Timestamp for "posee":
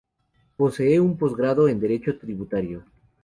0.57-0.99